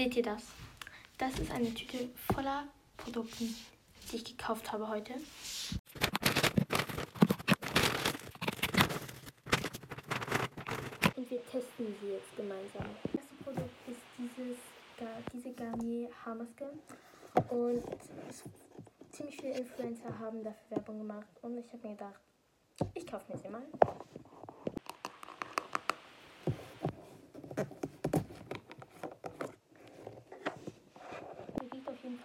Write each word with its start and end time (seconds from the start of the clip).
Seht 0.00 0.16
ihr 0.16 0.22
das? 0.22 0.44
Das 1.18 1.38
ist 1.38 1.50
eine 1.50 1.74
Tüte 1.74 2.08
voller 2.32 2.66
Produkte, 2.96 3.44
die 3.44 4.16
ich 4.16 4.24
gekauft 4.24 4.72
habe 4.72 4.88
heute. 4.88 5.12
Und 11.16 11.30
wir 11.30 11.44
testen 11.44 11.94
sie 12.00 12.12
jetzt 12.12 12.34
gemeinsam. 12.34 12.86
Das 13.02 13.14
erste 13.14 13.34
Produkt 13.44 13.88
ist 13.88 14.00
dieses, 14.16 14.56
diese 15.34 15.52
Garnier 15.52 16.08
Haarmaske. 16.24 16.70
Und 17.50 17.84
ziemlich 19.12 19.36
viele 19.36 19.58
Influencer 19.58 20.18
haben 20.18 20.42
dafür 20.42 20.78
Werbung 20.78 21.00
gemacht. 21.00 21.28
Und 21.42 21.58
ich 21.58 21.70
habe 21.74 21.88
mir 21.88 21.94
gedacht, 21.94 22.20
ich 22.94 23.06
kaufe 23.06 23.30
mir 23.30 23.38
sie 23.38 23.50
mal. 23.50 23.66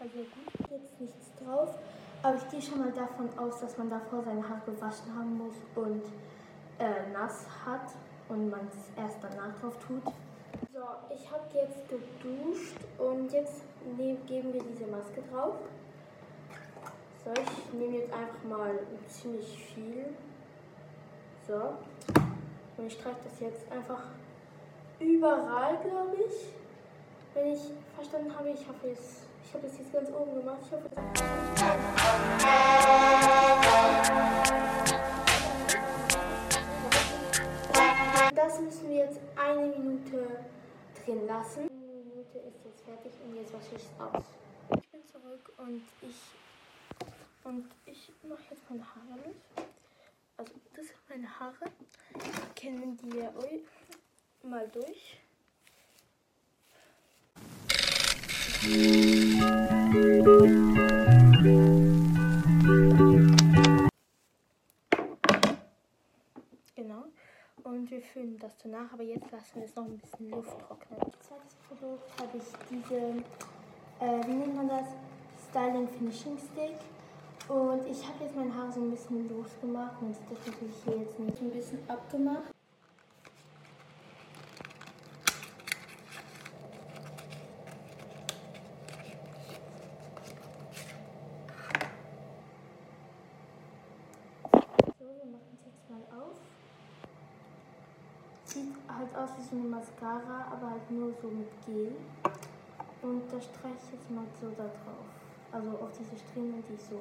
Fall 0.05 0.09
sehr 0.13 0.23
gut. 0.23 0.71
Jetzt 0.71 1.01
nichts 1.01 1.34
drauf. 1.45 1.69
Aber 2.23 2.35
ich 2.37 2.49
gehe 2.49 2.61
schon 2.61 2.79
mal 2.79 2.91
davon 2.91 3.29
aus, 3.37 3.59
dass 3.59 3.77
man 3.77 3.89
davor 3.89 4.23
seine 4.23 4.41
Haare 4.41 4.61
gewaschen 4.65 5.15
haben 5.15 5.37
muss 5.37 5.55
und 5.75 6.03
äh, 6.79 7.11
nass 7.13 7.45
hat 7.65 7.91
und 8.29 8.49
man 8.49 8.61
es 8.67 9.01
erst 9.01 9.17
danach 9.21 9.53
drauf 9.59 9.75
tut. 9.85 10.03
So, 10.73 10.81
ich 11.13 11.29
habe 11.31 11.43
jetzt 11.53 11.87
geduscht 11.89 12.77
und 12.97 13.31
jetzt 13.31 13.61
nehm, 13.97 14.17
geben 14.25 14.53
wir 14.53 14.63
diese 14.63 14.87
Maske 14.89 15.21
drauf. 15.31 15.55
So, 17.23 17.31
ich 17.31 17.73
nehme 17.73 17.97
jetzt 17.97 18.13
einfach 18.13 18.43
mal 18.49 18.71
ziemlich 19.07 19.73
viel. 19.73 20.05
So. 21.47 21.75
Und 22.77 22.87
ich 22.87 22.93
streiche 22.93 23.17
das 23.23 23.39
jetzt 23.39 23.71
einfach 23.71 24.01
überall, 24.99 25.77
glaube 25.77 26.15
ich. 26.27 26.49
Wenn 27.33 27.53
ich 27.53 27.61
verstanden 27.95 28.35
habe, 28.35 28.49
ich 28.49 28.67
hoffe, 28.67 28.89
es 28.91 29.21
ich 29.45 29.53
habe 29.53 29.67
das 29.67 29.77
jetzt 29.77 29.93
ganz 29.93 30.09
oben 30.09 30.35
gemacht. 30.35 30.59
Ich 30.63 30.71
hoffe, 30.71 30.89
das 38.35 38.59
müssen 38.59 38.89
wir 38.89 38.97
jetzt 38.97 39.19
eine 39.35 39.67
Minute 39.67 40.45
drin 41.03 41.27
lassen. 41.27 41.69
Eine 41.69 42.03
Minute 42.03 42.39
ist 42.39 42.65
jetzt 42.65 42.81
fertig 42.85 43.11
und 43.23 43.35
jetzt 43.35 43.53
wasche 43.53 43.75
ich 43.75 43.83
es 43.83 43.99
aus. 43.99 44.23
Ich 44.81 44.89
bin 44.89 45.01
zurück 45.05 45.51
und 45.57 45.83
ich 46.01 46.15
und 47.43 47.69
ich 47.85 48.11
mache 48.27 48.41
jetzt 48.49 48.63
meine 48.69 48.83
Haare 48.83 49.19
nicht. 49.27 49.39
Also 50.37 50.53
das 50.75 50.87
sind 50.87 50.97
meine 51.09 51.39
Haare. 51.39 51.65
Kennen 52.55 52.97
die 52.97 53.17
ja 53.19 53.31
mal 54.43 54.67
durch. 54.69 55.19
Genau. 60.25 60.41
Und 67.63 67.89
wir 67.91 68.01
füllen 68.01 68.39
das 68.39 68.57
danach, 68.63 68.91
aber 68.91 69.03
jetzt 69.03 69.31
lassen 69.31 69.53
wir 69.53 69.65
es 69.65 69.75
noch 69.75 69.85
ein 69.85 69.99
bisschen 69.99 70.31
Luft 70.31 70.59
trocknen. 70.61 70.99
Als 70.99 71.19
zweites 71.19 71.53
Produkt 71.67 72.09
habe 72.19 72.39
ich 72.39 72.45
diese, 72.71 72.95
äh, 73.99 74.27
wie 74.27 74.33
nennt 74.33 74.55
man 74.55 74.67
das? 74.67 74.87
Styling 75.51 75.87
Finishing 75.89 76.39
Stick. 76.39 76.79
Und 77.47 77.85
ich 77.85 78.03
habe 78.07 78.23
jetzt 78.23 78.35
mein 78.35 78.51
Haar 78.55 78.71
so 78.71 78.81
ein 78.81 78.89
bisschen 78.89 79.29
losgemacht 79.29 80.01
und 80.01 80.09
das 80.09 80.17
natürlich 80.47 80.75
hier 80.85 80.97
jetzt 80.97 81.19
nicht 81.19 81.39
ein 81.39 81.51
bisschen 81.51 81.87
abgemacht. 81.87 82.54
Sieht 98.55 98.71
halt 98.87 99.11
aus 99.15 99.29
wie 99.37 99.43
so 99.43 99.55
eine 99.55 99.67
Mascara, 99.67 100.47
aber 100.51 100.71
halt 100.71 100.89
nur 100.89 101.11
so 101.21 101.27
mit 101.27 101.51
Gel. 101.65 101.91
Und 103.01 103.23
da 103.27 103.41
streiche 103.41 103.83
ich 103.85 103.91
jetzt 103.99 104.09
mal 104.09 104.23
so 104.39 104.47
da 104.55 104.63
drauf. 104.63 105.07
Also 105.51 105.69
auf 105.69 105.91
diese 105.91 106.17
Strähnen, 106.17 106.63
die 106.67 106.73
ich 106.75 106.83
so 106.83 106.99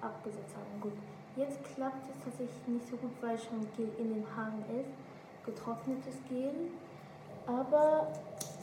abgesetzt 0.00 0.54
habe. 0.54 0.68
Gut. 0.80 0.92
Jetzt 1.36 1.64
klappt 1.64 2.04
es 2.08 2.16
tatsächlich 2.22 2.68
nicht 2.68 2.86
so 2.88 2.96
gut, 2.96 3.12
weil 3.20 3.38
schon 3.38 3.66
Gel 3.76 3.90
in 3.98 4.14
den 4.14 4.24
Haaren 4.36 4.62
ist. 4.68 4.92
Getrocknetes 5.44 6.16
Gel. 6.28 6.70
Aber 7.46 8.12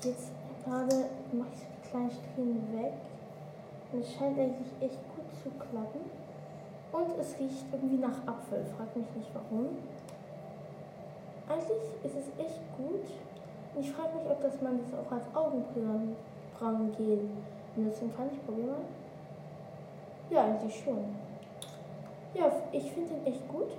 jetzt 0.03 0.31
gerade 0.63 1.09
mache 1.34 1.50
ich 1.53 1.66
die 1.66 1.90
kleinen 1.90 2.12
Strähnen 2.12 2.74
weg. 2.74 2.94
Und 3.91 4.01
es 4.01 4.13
scheint 4.13 4.38
eigentlich 4.38 4.74
echt 4.81 5.00
gut 5.16 5.25
zu 5.41 5.50
klappen. 5.50 6.22
Und 6.93 7.19
es 7.19 7.39
riecht 7.39 7.65
irgendwie 7.71 7.97
nach 7.97 8.27
Apfel. 8.27 8.63
Frag 8.77 8.95
mich 8.95 9.07
nicht 9.15 9.29
warum. 9.33 9.69
Eigentlich 11.49 11.81
ist 12.03 12.15
es 12.15 12.45
echt 12.45 12.61
gut. 12.77 13.03
Und 13.73 13.81
ich 13.81 13.91
frage 13.91 14.15
mich, 14.15 14.29
ob 14.29 14.39
das 14.41 14.61
man 14.61 14.79
das 14.79 14.93
auch 14.93 15.11
als 15.11 15.25
Augenbrauengel 15.33 17.29
benutzen 17.75 18.13
kann. 18.15 18.29
Ich 18.31 18.45
probiere 18.45 18.67
mal. 18.67 18.85
Ja, 20.29 20.43
eigentlich 20.45 20.83
schon. 20.83 21.15
Ja, 22.35 22.51
ich 22.71 22.91
finde 22.91 23.15
den 23.15 23.25
echt 23.25 23.47
gut. 23.47 23.71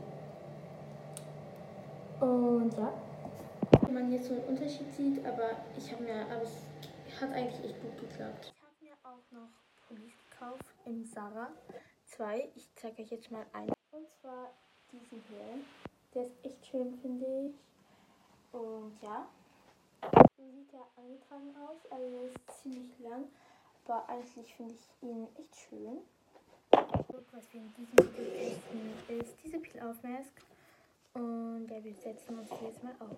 Und 2.20 2.76
ja. 2.76 2.92
Wenn 3.80 3.94
man 3.94 4.12
jetzt 4.12 4.26
so 4.26 4.34
einen 4.34 4.44
Unterschied 4.44 4.92
sieht, 4.92 5.24
aber 5.24 5.50
ich 5.76 5.92
habe 5.92 6.02
mir, 6.02 6.22
aber 6.32 6.42
es 6.42 7.20
hat 7.20 7.30
eigentlich 7.32 7.64
echt 7.64 7.80
gut 7.80 7.96
geklappt. 8.00 8.52
Ich 8.52 8.60
habe 8.60 8.74
mir 8.82 8.94
auch 9.04 9.32
noch 9.32 9.50
Pullis 9.86 10.14
gekauft 10.30 10.64
im 10.84 11.04
Sarah 11.04 11.50
2. 12.16 12.48
Ich 12.54 12.68
zeige 12.76 13.02
euch 13.02 13.10
jetzt 13.10 13.30
mal 13.30 13.44
einen. 13.52 13.72
Und 13.90 14.08
zwar 14.20 14.52
diesen 14.92 15.22
hier. 15.28 15.64
Der 16.14 16.26
ist 16.26 16.44
echt 16.44 16.66
schön, 16.66 16.96
finde 17.00 17.26
ich. 17.48 17.54
Und 18.52 18.92
ja, 19.02 19.28
so 20.36 20.50
sieht 20.52 20.72
er 20.72 20.86
angetragen 20.96 21.56
aus. 21.56 21.90
Also 21.90 22.04
er 22.04 22.24
ist 22.26 22.62
ziemlich 22.62 22.98
lang, 23.00 23.24
aber 23.84 24.08
eigentlich 24.08 24.54
finde 24.54 24.74
ich 24.74 25.02
ihn 25.02 25.26
echt 25.36 25.56
schön. 25.56 25.98
Was 27.32 27.52
wir 27.52 27.60
in 27.60 27.74
diesem 27.74 27.98
Video 27.98 28.24
testen, 28.38 29.18
ist 29.18 29.34
diese 29.42 29.58
Peel-Off-Mask. 29.58 30.32
Und 31.14 31.66
ja, 31.68 31.82
wir 31.82 31.94
setzen 31.94 32.38
uns 32.38 32.50
jetzt 32.62 32.82
mal 32.84 32.94
auf. 33.00 33.16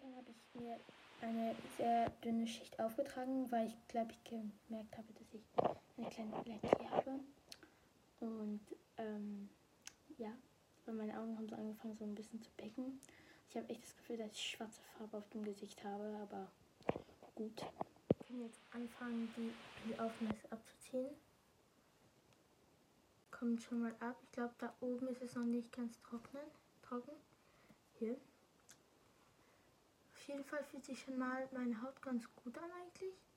Dann 0.00 0.16
habe 0.16 0.30
ich 0.30 0.60
mir 0.60 0.80
eine 1.20 1.54
sehr 1.76 2.10
dünne 2.24 2.46
Schicht 2.46 2.78
aufgetragen, 2.80 3.50
weil 3.50 3.68
ich 3.68 3.88
glaube, 3.88 4.12
ich 4.12 4.24
gemerkt 4.24 4.96
habe, 4.96 5.12
dass 5.14 5.34
ich 5.34 5.44
eine 5.96 6.08
kleine 6.08 6.34
Allergie 6.34 6.88
habe. 6.90 7.20
Und 8.20 8.60
ähm, 8.96 9.48
ja, 10.16 10.32
weil 10.86 10.94
meine 10.94 11.18
Augen 11.18 11.36
haben 11.36 11.48
so 11.48 11.56
angefangen 11.56 11.96
so 11.96 12.04
ein 12.04 12.14
bisschen 12.14 12.42
zu 12.42 12.50
becken. 12.56 13.00
Ich 13.48 13.56
habe 13.56 13.68
echt 13.68 13.82
das 13.82 13.96
Gefühl, 13.96 14.18
dass 14.18 14.32
ich 14.32 14.50
schwarze 14.50 14.80
Farbe 14.96 15.16
auf 15.16 15.28
dem 15.30 15.44
Gesicht 15.44 15.82
habe, 15.84 16.04
aber 16.22 16.50
gut. 17.34 17.60
Wir 17.60 18.26
können 18.26 18.42
jetzt 18.42 18.60
anfangen, 18.72 19.32
die, 19.36 19.52
die 19.88 19.98
Aufmesse 19.98 20.50
abzuziehen. 20.50 21.08
Kommt 23.30 23.62
schon 23.62 23.80
mal 23.80 23.94
ab. 24.00 24.16
Ich 24.24 24.32
glaube, 24.32 24.54
da 24.58 24.74
oben 24.80 25.08
ist 25.08 25.22
es 25.22 25.34
noch 25.34 25.44
nicht 25.44 25.72
ganz 25.72 26.00
trocknen, 26.02 26.42
trocken. 26.82 27.12
Hier. 27.98 28.16
Jeden 30.28 30.44
Fall 30.44 30.62
fühlt 30.62 30.84
sich 30.84 31.00
schon 31.00 31.16
mal 31.16 31.48
meine 31.52 31.80
Haut 31.80 32.02
ganz 32.02 32.28
gut 32.36 32.58
an 32.58 32.70
eigentlich. 32.82 33.27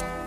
you. 0.00 0.21